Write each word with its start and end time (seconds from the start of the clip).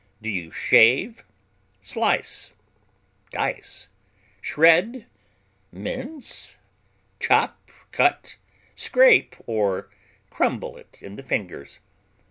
Do 0.19 0.31
you 0.31 0.49
shave, 0.49 1.23
slice, 1.79 2.53
dice, 3.31 3.91
shred, 4.41 5.05
mince, 5.71 6.57
chop, 7.19 7.69
cut, 7.91 8.35
scrape 8.73 9.35
or 9.45 9.91
crumble 10.31 10.75
it 10.75 10.97
in 11.03 11.17
the 11.17 11.23
fingers? 11.23 11.81